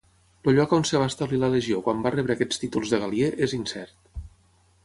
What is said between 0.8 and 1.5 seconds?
es va establir